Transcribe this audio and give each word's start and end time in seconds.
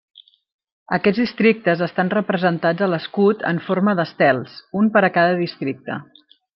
Aquests 0.97 1.21
districtes 1.23 1.83
estan 1.87 2.09
representats 2.15 2.87
a 2.87 2.89
l'escut 2.95 3.47
en 3.53 3.63
forma 3.69 3.97
d'estels, 4.03 4.59
un 4.83 4.93
per 4.97 5.07
a 5.11 5.17
cada 5.21 5.41
districte. 5.47 6.05